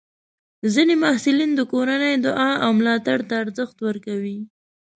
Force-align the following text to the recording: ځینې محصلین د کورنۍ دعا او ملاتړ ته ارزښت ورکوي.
ځینې 0.73 0.93
محصلین 1.03 1.51
د 1.55 1.61
کورنۍ 1.73 2.13
دعا 2.25 2.49
او 2.63 2.69
ملاتړ 2.79 3.17
ته 3.27 3.33
ارزښت 3.43 3.77
ورکوي. 3.87 4.39